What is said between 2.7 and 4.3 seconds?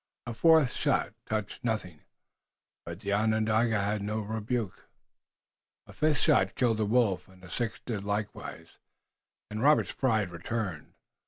but the Onondaga had no